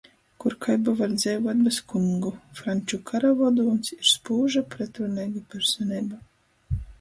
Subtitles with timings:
[0.43, 2.31] Kur kai ba var dzeivuot bez kungu.
[2.61, 6.21] Fraņču karavodūņs ir spūža, pretruneiga personeiba.